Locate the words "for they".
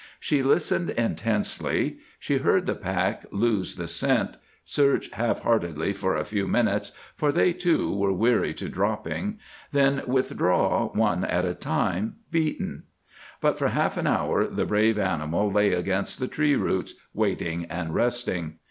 7.15-7.53